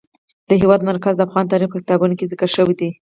د 0.49 0.51
هېواد 0.61 0.81
مرکز 0.89 1.13
د 1.15 1.21
افغان 1.27 1.45
تاریخ 1.51 1.69
په 1.71 1.79
کتابونو 1.81 2.17
کې 2.17 2.29
ذکر 2.31 2.49
شوی 2.55 2.73
دي. 2.79 2.89